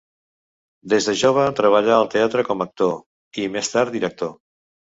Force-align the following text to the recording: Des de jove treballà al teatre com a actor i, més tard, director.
Des 0.93 1.09
de 1.09 1.13
jove 1.23 1.43
treballà 1.59 1.93
al 1.99 2.09
teatre 2.15 2.47
com 2.49 2.65
a 2.65 2.69
actor 2.71 2.99
i, 3.45 3.49
més 3.59 3.73
tard, 3.77 3.97
director. 4.01 4.37